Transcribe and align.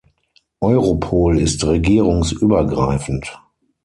Europol 0.61 1.37
ist 1.37 1.63
regierungsübergreifend. 1.63 3.37